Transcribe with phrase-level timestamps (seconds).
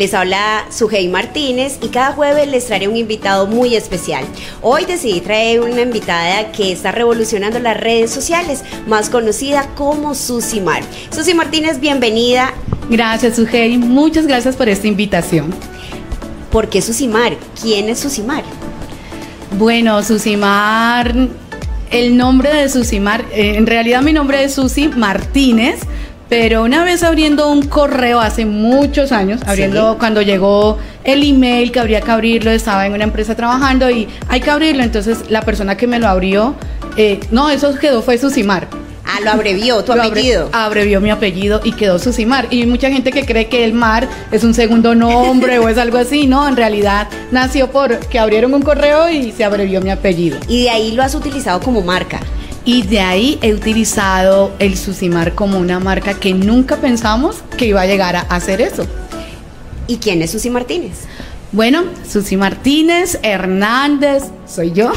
[0.00, 4.24] Les habla Sujei Martínez y cada jueves les traeré un invitado muy especial.
[4.62, 10.62] Hoy decidí traer una invitada que está revolucionando las redes sociales, más conocida como Susi
[10.62, 10.82] Mar.
[11.14, 12.54] Susi Martínez, bienvenida.
[12.88, 13.76] Gracias, Sujei.
[13.76, 15.52] Muchas gracias por esta invitación.
[16.50, 17.36] ¿Por qué Susimar?
[17.60, 18.42] ¿Quién es Susimar?
[19.58, 21.14] Bueno, Susimar,
[21.90, 25.80] el nombre de Susimar, eh, en realidad mi nombre es Susi Martínez,
[26.30, 31.80] pero una vez abriendo un correo hace muchos años, abriendo cuando llegó el email que
[31.80, 35.76] habría que abrirlo, estaba en una empresa trabajando y hay que abrirlo, entonces la persona
[35.76, 36.54] que me lo abrió,
[36.96, 38.68] eh, no, eso quedó fue Susimar.
[39.04, 40.50] Ah, lo abrevió, tu apellido.
[40.52, 42.46] abrevió mi apellido y quedó Susimar.
[42.50, 45.98] Y mucha gente que cree que el mar es un segundo nombre o es algo
[45.98, 50.38] así, no, en realidad nació por que abrieron un correo y se abrevió mi apellido.
[50.46, 52.20] Y de ahí lo has utilizado como marca.
[52.64, 57.80] Y de ahí he utilizado el Susimar como una marca que nunca pensamos que iba
[57.80, 58.86] a llegar a hacer eso.
[59.86, 61.06] ¿Y quién es Susi Martínez?
[61.52, 64.92] Bueno, Susi Martínez Hernández, soy yo.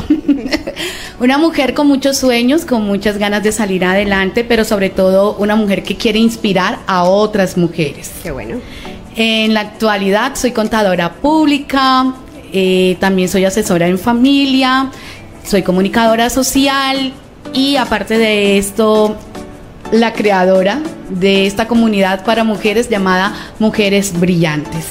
[1.20, 5.56] una mujer con muchos sueños, con muchas ganas de salir adelante, pero sobre todo una
[5.56, 8.12] mujer que quiere inspirar a otras mujeres.
[8.22, 8.58] Qué bueno.
[9.16, 12.14] En la actualidad soy contadora pública,
[12.52, 14.92] eh, también soy asesora en familia,
[15.44, 17.14] soy comunicadora social
[17.54, 19.16] y aparte de esto,
[19.92, 24.86] la creadora de esta comunidad para mujeres llamada Mujeres Brillantes.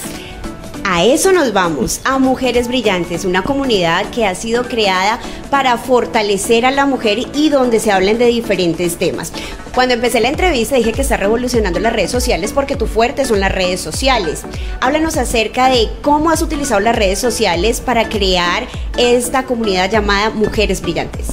[0.85, 6.67] A eso nos vamos, a Mujeres Brillantes, una comunidad que ha sido creada para fortalecer
[6.67, 9.33] a la mujer y donde se hablen de diferentes temas.
[9.75, 13.41] Cuando empecé la entrevista dije que está revolucionando las redes sociales porque tu fuerte son
[13.41, 14.43] las redes sociales.
[14.81, 18.67] Háblanos acerca de cómo has utilizado las redes sociales para crear
[18.99, 21.29] esta comunidad llamada Mujeres Brillantes.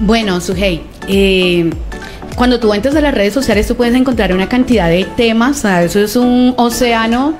[0.00, 1.70] Bueno, Sujei, eh,
[2.34, 6.00] cuando tú entras a las redes sociales tú puedes encontrar una cantidad de temas, eso
[6.00, 7.34] es un océano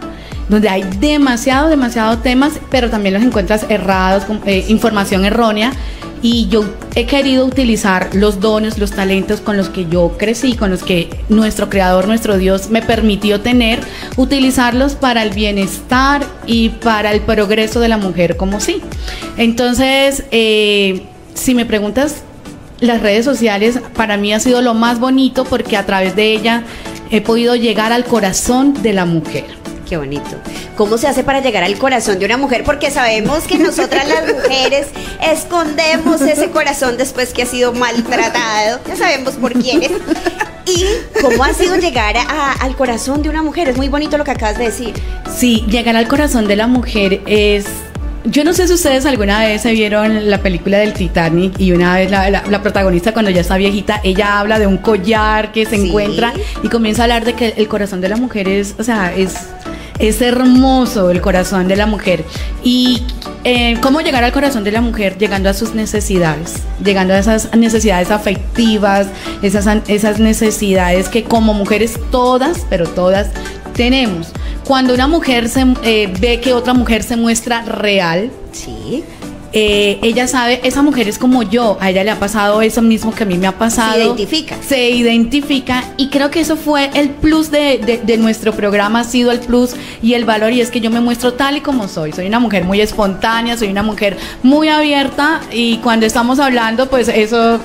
[0.51, 5.73] donde hay demasiado, demasiado temas, pero también los encuentras errados, con, eh, información errónea.
[6.23, 10.71] Y yo he querido utilizar los dones, los talentos con los que yo crecí, con
[10.71, 13.81] los que nuestro creador, nuestro Dios me permitió tener,
[14.17, 18.83] utilizarlos para el bienestar y para el progreso de la mujer como sí.
[19.39, 22.23] Entonces, eh, si me preguntas,
[22.81, 26.65] las redes sociales para mí ha sido lo más bonito porque a través de ella
[27.11, 29.45] he podido llegar al corazón de la mujer.
[29.89, 30.31] Qué bonito.
[30.77, 32.63] ¿Cómo se hace para llegar al corazón de una mujer?
[32.63, 34.87] Porque sabemos que nosotras las mujeres
[35.21, 38.81] escondemos ese corazón después que ha sido maltratado.
[38.87, 39.91] Ya sabemos por quiénes.
[40.67, 40.85] ¿Y
[41.21, 42.15] cómo ha sido llegar
[42.61, 43.69] al corazón de una mujer?
[43.69, 44.95] Es muy bonito lo que acabas de decir.
[45.37, 47.67] Sí, llegar al corazón de la mujer es
[48.25, 51.97] yo no sé si ustedes alguna vez se vieron la película del Titanic y una
[51.97, 56.33] vez la, protagonista cuando ya está viejita, ella habla de un collar que se encuentra
[56.63, 59.37] y comienza a hablar de que el corazón de la mujer es, o sea, es
[60.01, 62.25] es hermoso el corazón de la mujer.
[62.65, 63.03] Y
[63.45, 67.55] eh, cómo llegar al corazón de la mujer, llegando a sus necesidades, llegando a esas
[67.55, 69.07] necesidades afectivas,
[69.43, 73.29] esas, esas necesidades que como mujeres todas, pero todas
[73.75, 74.33] tenemos.
[74.71, 79.03] Cuando una mujer se, eh, ve que otra mujer se muestra real, sí
[79.53, 83.13] eh, ella sabe, esa mujer es como yo, a ella le ha pasado eso mismo
[83.13, 83.95] que a mí me ha pasado.
[83.95, 84.57] Se identifica.
[84.65, 89.33] Se identifica y creo que eso fue el plus de, de, nuestro programa, ha sido
[89.33, 92.13] el plus y el valor y es que yo me muestro tal y como soy.
[92.13, 97.09] Soy una mujer muy espontánea, soy una mujer muy abierta y cuando estamos hablando pues
[97.09, 97.59] eso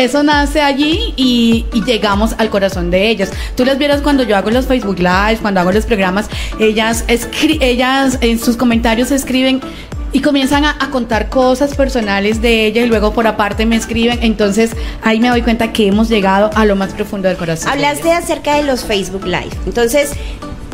[0.00, 3.30] eso nace allí y, y, llegamos al corazón de ellas.
[3.56, 6.28] Tú las vieras cuando yo hago los Facebook Live, cuando hago los programas,
[6.58, 9.60] ellas, ellas en sus comentarios escriben,
[10.12, 14.18] y comienzan a, contar cosas personales de ella y luego por aparte me escriben.
[14.22, 14.72] Entonces
[15.02, 17.70] ahí me doy cuenta que hemos llegado a lo más profundo del corazón.
[17.70, 19.50] Hablaste acerca de los Facebook Live.
[19.66, 20.12] Entonces,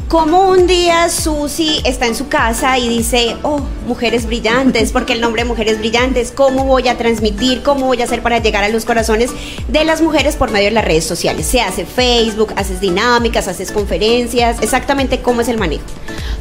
[0.09, 5.21] ¿cómo un día Susi está en su casa y dice, oh, mujeres brillantes, porque el
[5.21, 7.63] nombre de mujeres brillantes, ¿cómo voy a transmitir?
[7.63, 9.31] ¿Cómo voy a hacer para llegar a los corazones
[9.69, 11.47] de las mujeres por medio de las redes sociales?
[11.47, 15.85] Se hace Facebook, haces dinámicas, haces conferencias, exactamente cómo es el manejo.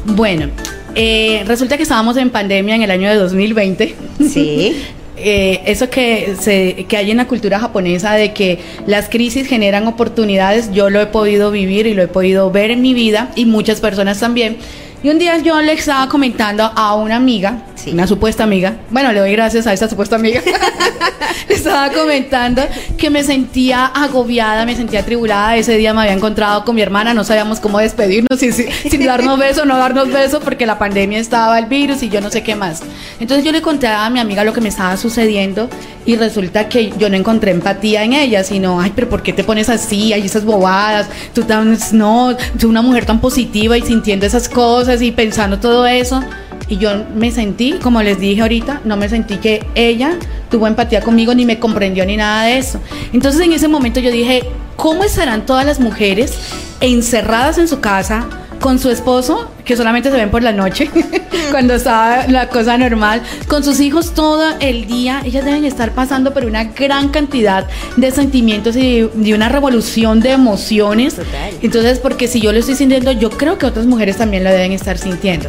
[0.04, 0.48] Bueno,
[0.94, 3.96] eh, resulta que estábamos en pandemia en el año de 2020.
[4.28, 4.84] Sí.
[5.18, 9.86] Eh, eso que, se, que hay en la cultura japonesa de que las crisis generan
[9.86, 13.46] oportunidades, yo lo he podido vivir y lo he podido ver en mi vida y
[13.46, 14.58] muchas personas también.
[15.02, 17.62] Y un día yo le estaba comentando a una amiga
[17.92, 20.42] una supuesta amiga, bueno, le doy gracias a esta supuesta amiga,
[21.48, 22.62] estaba comentando
[22.96, 25.56] que me sentía agobiada, me sentía atribulada.
[25.56, 29.38] Ese día me había encontrado con mi hermana, no sabíamos cómo despedirnos sin, sin darnos
[29.38, 32.54] beso, no darnos beso, porque la pandemia estaba, el virus y yo no sé qué
[32.54, 32.82] más.
[33.20, 35.68] Entonces yo le conté a mi amiga lo que me estaba sucediendo
[36.04, 39.44] y resulta que yo no encontré empatía en ella, sino, ay, pero ¿por qué te
[39.44, 40.12] pones así?
[40.12, 45.02] Hay esas bobadas, tú tan, no, tú una mujer tan positiva y sintiendo esas cosas
[45.02, 46.22] y pensando todo eso.
[46.68, 50.18] Y yo me sentí, como les dije ahorita, no me sentí que ella
[50.50, 52.80] tuvo empatía conmigo ni me comprendió ni nada de eso.
[53.12, 54.42] Entonces en ese momento yo dije,
[54.76, 56.34] ¿cómo estarán todas las mujeres
[56.80, 58.26] encerradas en su casa?
[58.60, 60.90] con su esposo, que solamente se ven por la noche,
[61.50, 66.32] cuando estaba la cosa normal, con sus hijos todo el día, ellas deben estar pasando
[66.32, 67.66] por una gran cantidad
[67.96, 71.16] de sentimientos y de una revolución de emociones.
[71.62, 74.72] Entonces, porque si yo lo estoy sintiendo, yo creo que otras mujeres también lo deben
[74.72, 75.48] estar sintiendo.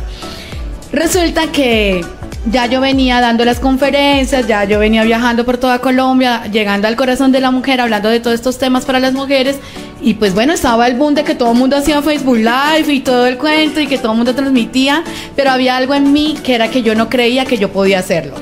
[0.92, 2.06] Resulta que
[2.50, 6.96] ya yo venía dando las conferencias, ya yo venía viajando por toda Colombia, llegando al
[6.96, 9.58] corazón de la mujer, hablando de todos estos temas para las mujeres.
[10.02, 13.02] Y pues bueno, estaba el boom de que todo el mundo hacía Facebook Live y
[13.02, 15.04] todo el cuento y que todo el mundo transmitía,
[15.36, 18.36] pero había algo en mí que era que yo no creía que yo podía hacerlo.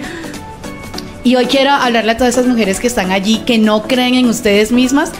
[1.23, 4.27] Y hoy quiero hablarle a todas esas mujeres que están allí, que no creen en
[4.27, 5.11] ustedes mismas,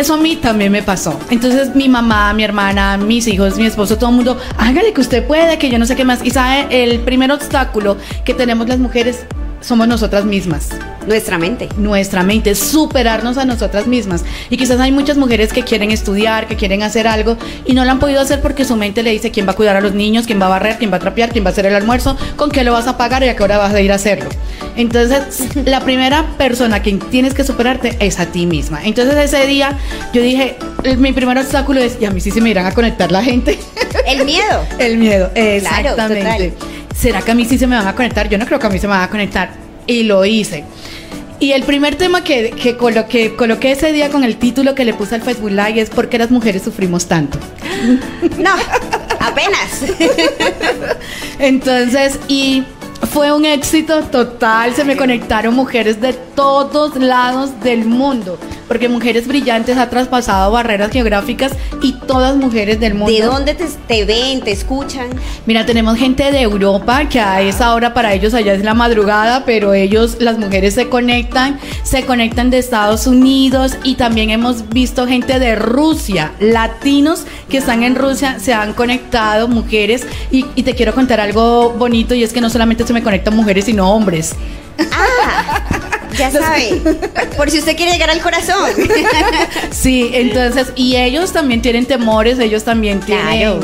[0.00, 1.18] eso a mí también me pasó.
[1.30, 5.26] Entonces mi mamá, mi hermana, mis hijos, mi esposo, todo el mundo, hágale que usted
[5.26, 6.24] puede, que yo no sé qué más.
[6.24, 9.24] Y sabe, el primer obstáculo que tenemos las mujeres
[9.60, 10.70] somos nosotras mismas.
[11.06, 11.68] Nuestra mente.
[11.76, 14.24] Nuestra mente, superarnos a nosotras mismas.
[14.50, 17.90] Y quizás hay muchas mujeres que quieren estudiar, que quieren hacer algo y no lo
[17.90, 20.26] han podido hacer porque su mente le dice quién va a cuidar a los niños,
[20.26, 22.50] quién va a barrer, quién va a trapear, quién va a hacer el almuerzo, con
[22.50, 24.28] qué lo vas a pagar y a qué hora vas a ir a hacerlo.
[24.76, 28.80] Entonces, la primera persona a quien tienes que superarte es a ti misma.
[28.84, 29.78] Entonces, ese día
[30.12, 30.56] yo dije,
[30.98, 33.58] mi primer obstáculo es, y a mí sí se me irán a conectar la gente.
[34.06, 34.64] El miedo.
[34.78, 36.52] el miedo, exactamente.
[36.94, 38.28] ¿será que a mí sí se me van a conectar?
[38.28, 39.50] Yo no creo que a mí se me van a conectar.
[39.86, 40.64] Y lo hice.
[41.42, 44.94] Y el primer tema que, que, coloqué, coloqué ese día con el título que le
[44.94, 47.36] puse al Facebook Live es ¿Por qué las mujeres sufrimos tanto?
[48.38, 48.52] No,
[49.18, 49.82] apenas.
[51.40, 52.62] Entonces, y
[53.10, 54.74] fue un éxito total.
[54.74, 58.38] Se me conectaron mujeres de todos lados del mundo
[58.72, 61.52] porque Mujeres Brillantes ha traspasado barreras geográficas
[61.82, 63.12] y todas mujeres del mundo.
[63.12, 65.08] ¿De dónde te, ven, te escuchan?
[65.44, 69.44] Mira, tenemos gente de Europa que a esa hora para ellos allá es la madrugada,
[69.44, 75.06] pero ellos, las mujeres se conectan, se conectan de Estados Unidos y también hemos visto
[75.06, 80.74] gente de Rusia, latinos que están en Rusia, se han conectado mujeres y, y te
[80.74, 84.34] quiero contar algo bonito y es que no solamente se me conectan mujeres, sino hombres.
[84.90, 85.62] Ah,
[86.16, 86.80] ya sabe,
[87.36, 88.70] por si usted quiere llegar al corazón.
[89.70, 93.60] Sí, entonces, y ellos también tienen temores, ellos también tienen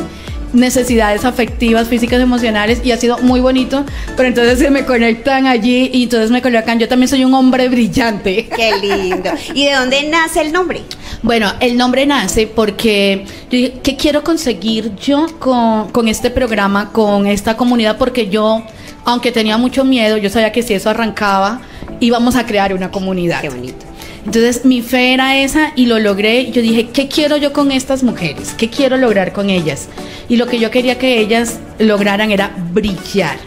[0.52, 3.84] necesidades afectivas, físicas, emocionales y ha sido muy bonito,
[4.16, 7.68] pero entonces se me conectan allí y entonces me colocan, yo también soy un hombre
[7.68, 8.48] brillante.
[8.54, 9.30] Qué lindo.
[9.54, 10.82] ¿Y de dónde nace el nombre?
[11.22, 16.92] Bueno, el nombre nace porque yo dije, ¿qué quiero conseguir yo con, con este programa,
[16.92, 17.98] con esta comunidad?
[17.98, 18.64] Porque yo
[19.08, 21.62] aunque tenía mucho miedo, yo sabía que si eso arrancaba,
[21.98, 23.40] íbamos a crear una comunidad.
[23.40, 23.86] Qué bonito.
[24.26, 26.50] Entonces mi fe era esa y lo logré.
[26.50, 28.52] Yo dije, ¿qué quiero yo con estas mujeres?
[28.58, 29.88] ¿Qué quiero lograr con ellas?
[30.28, 33.38] Y lo que yo quería que ellas lograran era brillar.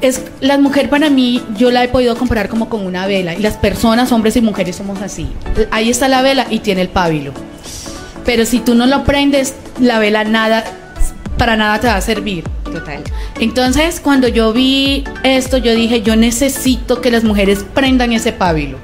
[0.00, 3.34] Es, la mujer para mí, yo la he podido comparar como con una vela.
[3.34, 5.26] Y las personas, hombres y mujeres, somos así.
[5.72, 7.32] Ahí está la vela y tiene el pábilo.
[8.24, 10.62] Pero si tú no lo prendes, la vela nada,
[11.36, 12.44] para nada te va a servir.
[12.64, 13.02] Total.
[13.40, 18.78] Entonces, cuando yo vi esto, yo dije, yo necesito que las mujeres prendan ese pábilo.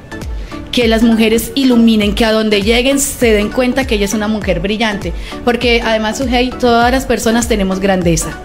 [0.70, 4.28] Que las mujeres iluminen, que a donde lleguen se den cuenta que ella es una
[4.28, 5.12] mujer brillante.
[5.44, 8.38] Porque además, Sujei, todas las personas tenemos grandeza.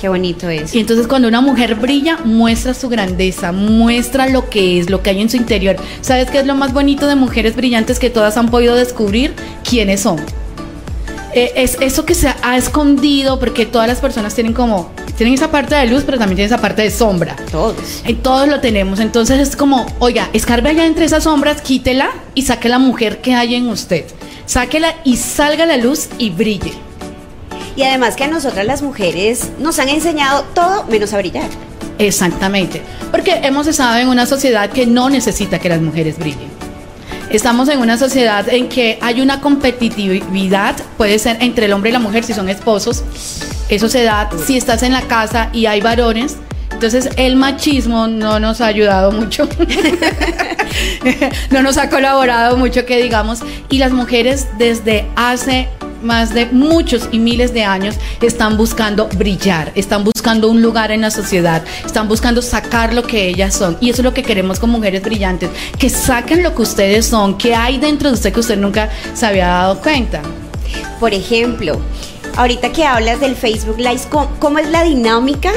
[0.00, 0.76] Qué bonito es.
[0.76, 5.10] Y entonces cuando una mujer brilla, muestra su grandeza, muestra lo que es, lo que
[5.10, 5.74] hay en su interior.
[6.02, 9.34] ¿Sabes qué es lo más bonito de mujeres brillantes que todas han podido descubrir?
[9.68, 10.20] ¿Quiénes son?
[11.34, 15.50] Eh, es eso que se ha escondido porque todas las personas tienen como tienen esa
[15.50, 17.34] parte de luz, pero también tienen esa parte de sombra.
[17.50, 18.04] Todos.
[18.06, 19.00] Y todos lo tenemos.
[19.00, 23.34] Entonces es como, oiga, escarbe allá entre esas sombras, quítela y saque la mujer que
[23.34, 24.04] hay en usted.
[24.46, 26.72] Sáquela y salga la luz y brille.
[27.74, 31.50] Y además que a nosotras las mujeres nos han enseñado todo menos a brillar.
[31.98, 32.80] Exactamente.
[33.10, 36.57] Porque hemos estado en una sociedad que no necesita que las mujeres brillen.
[37.30, 41.92] Estamos en una sociedad en que hay una competitividad, puede ser entre el hombre y
[41.92, 43.04] la mujer si son esposos.
[43.68, 44.08] Eso se
[44.46, 46.36] si estás en la casa y hay varones.
[46.72, 49.46] Entonces el machismo no nos ha ayudado mucho.
[51.50, 53.40] no nos ha colaborado mucho que digamos.
[53.68, 55.68] Y las mujeres desde hace
[56.02, 61.00] más de muchos y miles de años están buscando brillar, están buscando un lugar en
[61.00, 63.76] la sociedad, están buscando sacar lo que ellas son.
[63.80, 67.38] Y eso es lo que queremos con mujeres brillantes, que saquen lo que ustedes son,
[67.38, 70.22] que hay dentro de usted que usted nunca se había dado cuenta.
[71.00, 71.80] Por ejemplo,
[72.36, 74.02] ahorita que hablas del Facebook Live,
[74.38, 75.50] ¿cómo, es la dinámica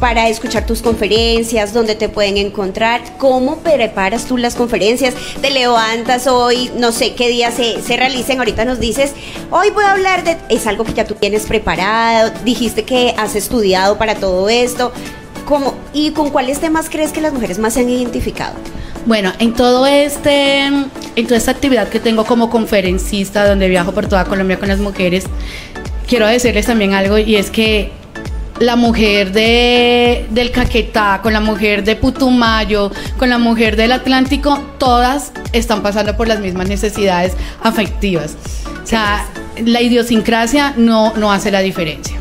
[0.00, 6.26] para escuchar tus conferencias, dónde te pueden encontrar, cómo preparas tú las conferencias, te levantas
[6.26, 9.12] hoy, no sé qué día se, se realicen, ahorita nos dices,
[9.50, 13.36] hoy voy a hablar de, es algo que ya tú tienes preparado, dijiste que has
[13.36, 14.90] estudiado para todo esto,
[15.44, 18.54] ¿cómo, y con cuáles temas crees que las mujeres más se han identificado?
[19.04, 24.06] Bueno, en todo este, en toda esta actividad que tengo como conferencista, donde viajo por
[24.06, 25.24] toda Colombia con las mujeres,
[26.06, 27.99] quiero decirles también algo y es que
[28.60, 34.58] la mujer de, del Caquetá, con la mujer de Putumayo, con la mujer del Atlántico,
[34.78, 38.36] todas están pasando por las mismas necesidades afectivas.
[38.82, 39.26] O sea,
[39.64, 42.16] la idiosincrasia no, no hace la diferencia.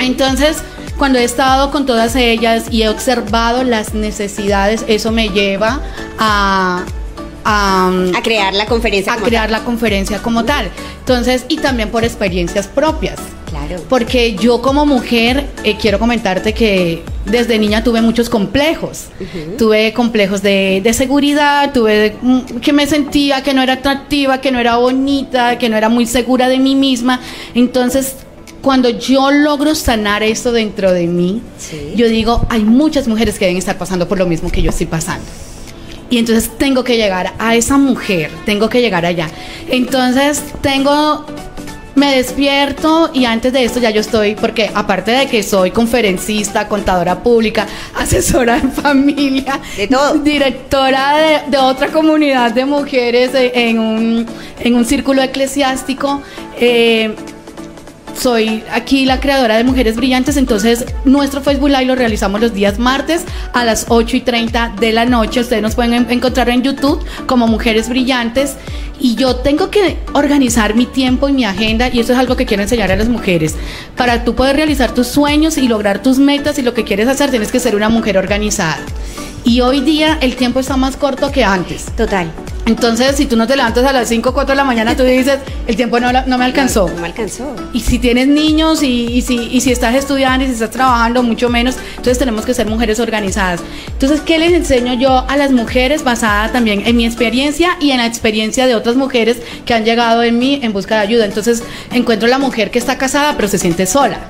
[0.00, 0.58] Entonces,
[0.98, 5.80] cuando he estado con todas ellas y he observado las necesidades, eso me lleva
[6.18, 6.84] a
[7.44, 7.90] a,
[8.22, 9.14] crear la conferencia.
[9.14, 10.70] A crear la conferencia como tal.
[11.00, 13.18] Entonces, y también por experiencias propias.
[13.52, 13.82] Claro.
[13.88, 19.08] Porque yo como mujer eh, quiero comentarte que desde niña tuve muchos complejos.
[19.58, 24.50] Tuve complejos de, de, seguridad, tuve mm, que me sentía que no era atractiva, que
[24.50, 27.20] no era bonita, que no era muy segura de mí misma.
[27.54, 28.16] Entonces,
[28.62, 31.42] cuando yo logro sanar esto dentro de mí,
[31.94, 34.86] yo digo, hay muchas mujeres que deben estar pasando por lo mismo que yo estoy
[34.86, 35.26] pasando.
[36.08, 39.28] Y entonces tengo que llegar a esa mujer, tengo que llegar allá.
[39.68, 41.26] Entonces tengo
[41.94, 46.68] me despierto y antes de esto ya yo estoy, porque aparte de que soy conferencista,
[46.68, 50.14] contadora pública, asesora en familia, de todo.
[50.14, 54.26] directora de, otra comunidad de mujeres en un,
[54.60, 56.22] en un círculo eclesiástico,
[56.58, 57.14] eh,
[58.22, 62.78] soy aquí la creadora de Mujeres Brillantes, entonces nuestro Facebook Live lo realizamos los días
[62.78, 65.40] martes a las 8 y 30 de la noche.
[65.40, 68.54] Ustedes nos pueden encontrar en YouTube como Mujeres Brillantes
[69.00, 72.46] y yo tengo que organizar mi tiempo y mi agenda y eso es algo que
[72.46, 73.56] quiero enseñar a las mujeres.
[73.96, 77.30] Para tú poder realizar tus sueños y lograr tus metas y lo que quieres hacer,
[77.30, 78.78] tienes que ser una mujer organizada.
[79.42, 81.86] Y hoy día el tiempo está más corto que antes.
[81.96, 82.30] Total.
[82.64, 85.02] Entonces, si tú no te levantas a las 5 o 4 de la mañana, tú
[85.02, 86.88] dices, el tiempo no, no me alcanzó.
[86.88, 87.54] No, me alcanzó.
[87.72, 91.48] Y si tienes niños y, si, y si estás estudiando y si estás trabajando, mucho
[91.48, 93.60] menos, entonces tenemos que ser mujeres organizadas.
[93.88, 97.98] Entonces, ¿qué les enseño yo a las mujeres basada también en mi experiencia y en
[97.98, 101.24] la experiencia de otras mujeres que han llegado en mí en busca de ayuda?
[101.24, 104.20] Entonces, encuentro la mujer que está casada pero se siente sola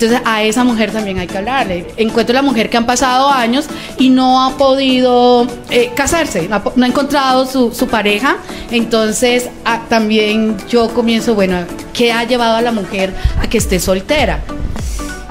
[0.00, 1.84] entonces a esa mujer también hay que hablarle.
[1.98, 3.66] Encuentro la mujer que han pasado años
[3.98, 8.38] y no ha podido eh, casarse, no ha, encontrado su, pareja.
[8.70, 9.50] Entonces
[9.90, 11.58] también yo comienzo, bueno,
[11.92, 14.40] ¿qué ha llevado a la mujer a que esté soltera?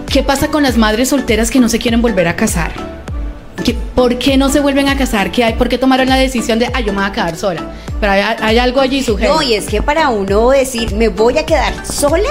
[0.06, 2.72] ¿Qué pasa con las madres solteras que no se quieren volver a casar?
[3.96, 5.32] ¿Por qué no se vuelven a casar?
[5.32, 5.54] ¿Qué hay?
[5.54, 7.64] ¿Por qué tomaron la decisión de, ay, yo me voy a quedar sola?
[8.00, 9.34] Pero hay, algo allí sujeto.
[9.34, 12.30] No, y es que para uno decir, me voy a quedar sola,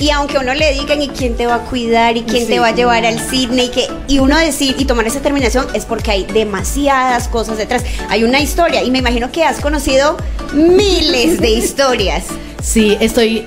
[0.00, 2.68] y aunque uno le digan y quién te va a cuidar y quién te va
[2.68, 6.10] a llevar al cine y que y uno decir y tomar esa determinación es porque
[6.10, 7.84] hay demasiadas cosas detrás.
[8.08, 10.16] Hay una historia y me imagino que has conocido
[10.52, 12.24] miles de historias.
[12.62, 13.46] Sí, estoy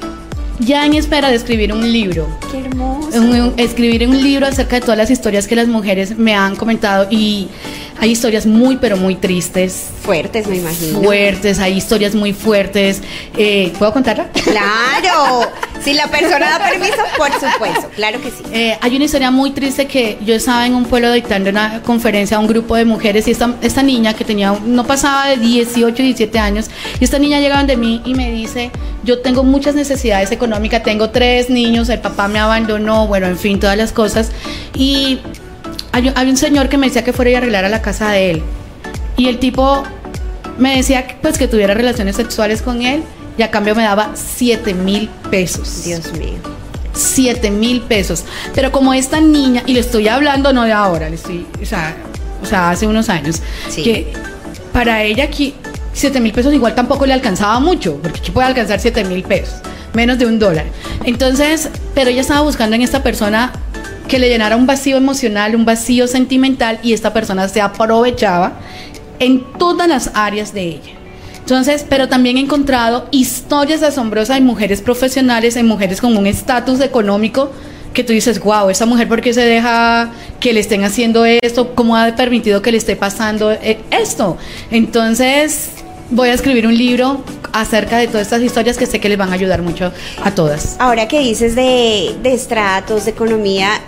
[0.57, 2.27] ya en espera de escribir un libro.
[2.51, 3.53] Qué hermoso.
[3.57, 7.47] escribir un libro acerca de todas las historias que las mujeres me han comentado y
[7.99, 9.89] hay historias muy, pero muy tristes.
[10.01, 11.01] Fuertes, me imagino.
[11.01, 13.01] Fuertes, hay historias muy fuertes.
[13.37, 14.29] Eh, ¿Puedo contarla?
[14.31, 15.51] Claro.
[15.83, 17.89] si la persona da permiso, por supuesto.
[17.95, 18.43] Claro que sí.
[18.51, 22.37] Eh, hay una historia muy triste que yo estaba en un pueblo dictando una conferencia
[22.37, 26.03] a un grupo de mujeres y esta, esta niña que tenía, no pasaba de 18,
[26.03, 28.71] 17 años, y esta niña llega de mí y me dice,
[29.03, 33.59] yo tengo muchas necesidades económicas, tengo tres niños, el papá me abandonó, bueno, en fin,
[33.59, 34.31] todas las cosas.
[34.73, 35.19] Y
[35.91, 38.43] hay, un señor que me decía que fuera a arreglar a la casa de él.
[39.17, 39.83] Y el tipo
[40.57, 43.03] me decía pues que tuviera relaciones sexuales con él
[43.37, 45.83] y a cambio me daba 7 mil pesos.
[45.83, 46.37] Dios mío.
[46.93, 48.23] 7 mil pesos.
[48.53, 51.95] Pero como esta niña, y le estoy hablando no de ahora, le estoy, o sea,
[52.41, 53.41] o sea hace unos años,
[53.75, 54.13] que
[54.71, 55.55] para ella aquí
[55.93, 59.55] 7 mil pesos igual tampoco le alcanzaba mucho, porque aquí puede alcanzar 7 mil pesos,
[59.93, 60.65] menos de un dólar.
[61.03, 63.51] Entonces, pero ella estaba buscando en esta persona
[64.07, 68.53] que le llenara un vacío emocional, un vacío sentimental y esta persona se aprovechaba
[69.19, 71.02] en todas las áreas de ella.
[71.43, 76.79] Entonces, pero también he encontrado historias asombrosas en mujeres profesionales, en mujeres con un estatus
[76.79, 77.51] económico
[77.93, 80.09] que tú dices, wow, esa mujer por qué se deja
[80.39, 84.37] que le estén haciendo esto, cómo ha permitido que le esté pasando eh, esto.
[84.71, 85.71] Entonces,
[86.09, 89.29] voy a escribir un libro acerca de todas estas historias que sé que les van
[89.29, 89.91] a ayudar mucho
[90.23, 90.77] a todas.
[90.79, 93.81] Ahora que dices de, de estratos, de economía,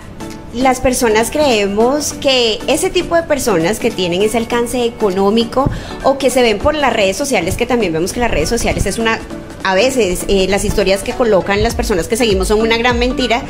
[0.56, 5.70] las personas creemos que ese tipo de personas que tienen ese alcance económico
[6.02, 8.86] o que se ven por las redes sociales, que también vemos que las redes sociales
[8.86, 9.18] es una
[9.64, 13.42] a veces eh, las historias que colocan las personas que seguimos son una gran mentira,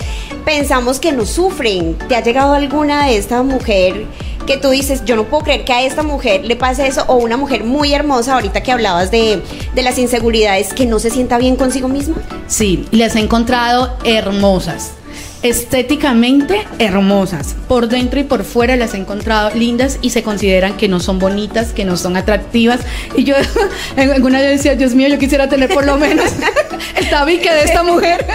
[0.47, 1.95] pensamos que no sufren.
[2.09, 4.07] ¿Te ha llegado alguna de esta mujer
[4.47, 7.05] que tú dices, yo no puedo creer que a esta mujer le pase eso?
[7.09, 9.43] O una mujer muy hermosa, ahorita que hablabas de,
[9.75, 12.17] de las inseguridades, que no se sienta bien consigo misma?
[12.47, 14.93] Sí, las he encontrado hermosas
[15.43, 17.55] estéticamente hermosas.
[17.69, 21.19] Por dentro y por fuera las he encontrado lindas y se consideran que no son
[21.19, 22.81] bonitas, que no son atractivas.
[23.17, 23.35] Y yo
[23.97, 26.27] alguna vez decía, Dios mío, yo quisiera tener por lo menos
[26.97, 28.27] el tabique de esta mujer.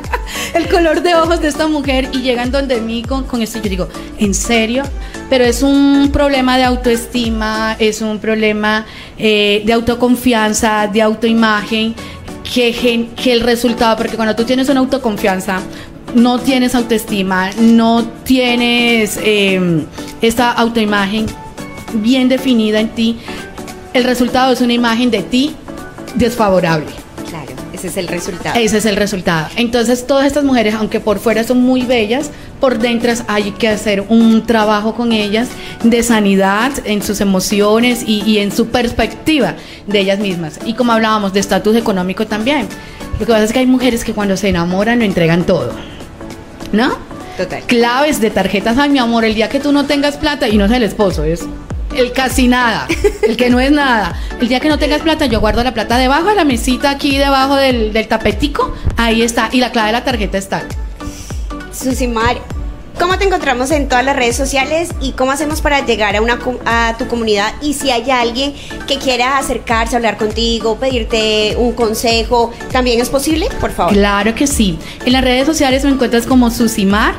[0.54, 3.60] el color de ojos de esta mujer y llegan donde mí con, con esto.
[3.62, 3.88] Yo digo,
[4.18, 4.84] ¿en serio?
[5.28, 8.86] Pero es un problema de autoestima, es un problema
[9.18, 11.94] eh, de autoconfianza, de autoimagen.
[12.52, 15.60] Que, que el resultado, porque cuando tú tienes una autoconfianza,
[16.14, 19.84] no tienes autoestima, no tienes eh,
[20.20, 21.26] esta autoimagen
[21.94, 23.18] bien definida en ti,
[23.92, 25.54] el resultado es una imagen de ti
[26.14, 26.86] desfavorable.
[27.28, 28.58] Claro, ese es el resultado.
[28.58, 29.48] Ese es el resultado.
[29.56, 34.04] Entonces, todas estas mujeres, aunque por fuera son muy bellas, por dentro hay que hacer
[34.08, 35.48] un trabajo con ellas
[35.82, 40.60] de sanidad en sus emociones y, y en su perspectiva de ellas mismas.
[40.64, 42.68] Y como hablábamos de estatus económico también.
[43.18, 45.89] Lo que pasa es que hay mujeres que cuando se enamoran lo entregan todo.
[46.72, 46.96] ¿No?
[47.36, 47.62] Total.
[47.62, 50.64] Claves de tarjetas, ay mi amor, el día que tú no tengas plata, y no
[50.66, 51.46] es el esposo, es
[51.96, 52.86] el casi nada,
[53.22, 54.14] el que no es nada.
[54.40, 57.16] El día que no tengas plata, yo guardo la plata debajo de la mesita, aquí
[57.18, 60.62] debajo del, del tapetico, ahí está, y la clave de la tarjeta está.
[61.72, 62.36] Susimar,
[63.00, 66.38] ¿Cómo te encontramos en todas las redes sociales y cómo hacemos para llegar a, una,
[66.66, 67.54] a tu comunidad?
[67.62, 68.52] Y si hay alguien
[68.86, 73.48] que quiera acercarse, hablar contigo, pedirte un consejo, ¿también es posible?
[73.58, 73.94] Por favor.
[73.94, 74.78] Claro que sí.
[75.06, 77.14] En las redes sociales me encuentras como Susimar.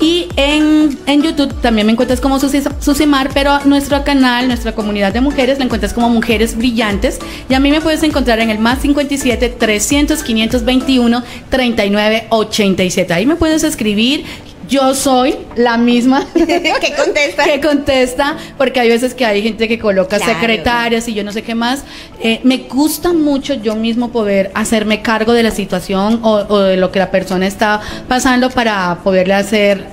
[0.00, 5.20] Y en, en, YouTube también me encuentras como Susimar, pero nuestro canal, nuestra comunidad de
[5.20, 7.18] mujeres, la encuentras como Mujeres Brillantes.
[7.50, 13.12] Y a mí me puedes encontrar en el más 57 300 521 39 87.
[13.12, 14.24] Ahí me puedes escribir
[14.70, 17.44] yo soy la misma que contesta.
[17.44, 21.42] que contesta, porque hay veces que hay gente que coloca secretarias y yo no sé
[21.42, 21.84] qué más.
[22.22, 26.76] Eh, me gusta mucho yo mismo poder hacerme cargo de la situación o, o de
[26.76, 29.84] lo que la persona está pasando para poderle hacer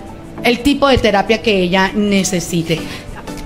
[0.43, 2.79] el tipo de terapia que ella necesite.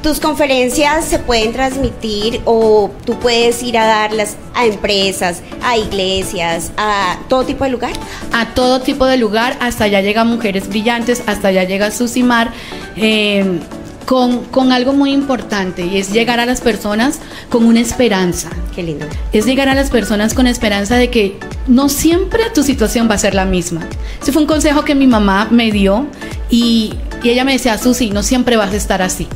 [0.02, 6.72] ¿Tus conferencias se pueden transmitir o tú puedes ir a darlas a empresas, a iglesias,
[6.76, 7.92] a todo tipo de lugar?
[8.34, 12.52] A todo tipo de lugar, hasta allá llega Mujeres Brillantes, hasta allá llega Susimar.
[12.96, 13.60] Eh,
[14.08, 18.50] con, con, algo muy importante y es llegar a las personas con una esperanza.
[18.76, 19.06] Qué lindo.
[19.32, 21.38] Es llegar a las personas con esperanza de que
[21.68, 23.88] no siempre tu situación va a ser la misma.
[24.22, 26.08] Ese fue un consejo que mi mamá me dio
[26.50, 29.28] y, y ella me decía, Susi, no siempre vas a estar así.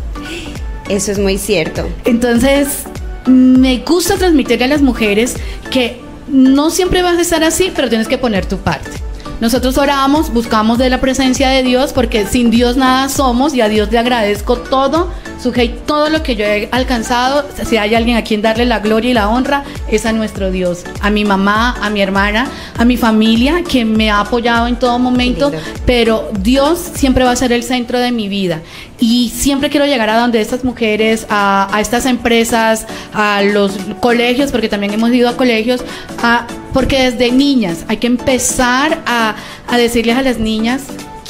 [0.90, 1.88] Eso es muy cierto.
[2.06, 2.84] Entonces,
[3.26, 5.36] me gusta transmitirle a las mujeres
[5.72, 9.05] que no siempre vas a estar así, pero tienes que poner tu parte.
[9.42, 13.68] Nosotros oramos, buscamos de la presencia de Dios, porque sin Dios nada somos y a
[13.68, 15.10] Dios le agradezco todo
[15.42, 19.12] Sujei, todo lo que yo he alcanzado, si hay alguien a quien darle la gloria
[19.12, 22.98] y la honra, es a nuestro Dios, a mi mamá, a mi hermana, a mi
[22.98, 25.52] familia, que me ha apoyado en todo momento,
[25.86, 28.62] pero Dios siempre va a ser el centro de mi vida.
[29.00, 34.52] Y siempre quiero llegar a donde estas mujeres, a, a estas empresas, a los colegios,
[34.52, 35.84] porque también hemos ido a colegios,
[36.24, 40.82] a, porque desde niñas hay que empezar a, a decirles a las niñas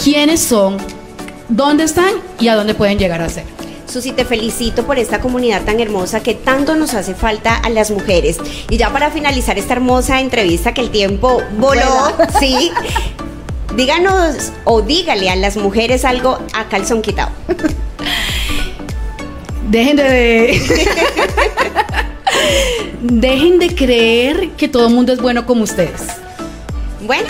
[0.04, 0.78] quiénes son,
[1.50, 3.44] dónde están y a dónde pueden llegar a ser.
[3.88, 7.92] Susi, te felicito por esta comunidad tan hermosa que tanto nos hace falta a las
[7.92, 8.40] mujeres.
[8.72, 12.72] Y ya para finalizar esta hermosa entrevista que el tiempo voló, sí.
[13.76, 17.30] Díganos o dígale a las mujeres algo a calzón quitado.
[19.70, 20.60] Dejen de...
[23.02, 26.02] Dejen de creer que todo el mundo es bueno como ustedes.
[27.06, 27.28] Bueno,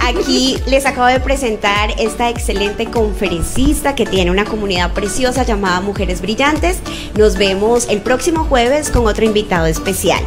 [0.00, 6.22] aquí les acabo de presentar esta excelente conferencista que tiene una comunidad preciosa llamada Mujeres
[6.22, 6.78] Brillantes.
[7.18, 10.22] Nos vemos el próximo jueves con otro invitado especial.